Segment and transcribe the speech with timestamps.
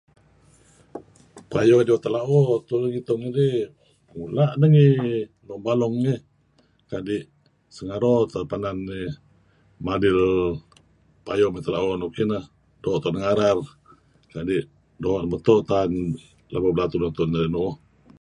[1.51, 3.57] Payo diweh tela'o, tulu narih ngitung idih
[4.15, 4.87] mula' ideh ngi
[5.47, 6.21] Long Balong ngih
[6.91, 7.27] kadi'
[7.75, 9.09] sengaro teh Penan eh
[9.85, 10.19] madil
[11.25, 12.43] payo mey tela'o nuk ineh
[12.83, 13.57] doo' tu'en ngarar
[14.33, 14.67] kadi'
[15.01, 15.91] doo' meto' taan
[16.51, 17.75] labo belatuh neh tu'en narih nu'uh.